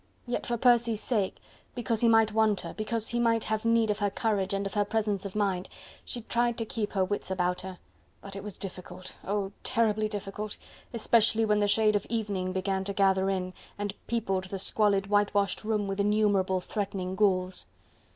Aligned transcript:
Yet 0.25 0.47
for 0.47 0.57
Percy's 0.57 0.99
sake, 0.99 1.35
because 1.75 2.01
he 2.01 2.07
might 2.07 2.31
want 2.31 2.61
her, 2.61 2.73
because 2.73 3.09
he 3.09 3.19
might 3.19 3.43
have 3.43 3.63
need 3.63 3.91
of 3.91 3.99
her 3.99 4.09
courage 4.09 4.51
and 4.51 4.65
of 4.65 4.73
her 4.73 4.83
presence 4.83 5.25
of 5.25 5.35
mind, 5.35 5.69
she 6.03 6.21
tried 6.23 6.57
to 6.57 6.65
keep 6.65 6.93
her 6.93 7.05
wits 7.05 7.29
about 7.29 7.61
her. 7.61 7.77
But 8.19 8.35
it 8.35 8.43
was 8.43 8.57
difficult! 8.57 9.15
oh! 9.23 9.51
terribly 9.61 10.09
difficult! 10.09 10.57
especially 10.91 11.45
when 11.45 11.59
the 11.59 11.67
shade 11.67 11.95
of 11.95 12.07
evening 12.09 12.51
began 12.51 12.83
to 12.85 12.93
gather 12.93 13.29
in, 13.29 13.53
and 13.77 13.93
peopled 14.07 14.45
the 14.45 14.57
squalid, 14.57 15.05
whitewashed 15.05 15.63
room 15.63 15.87
with 15.87 15.99
innumerable 15.99 16.61
threatening 16.61 17.15
ghouls. 17.15 17.67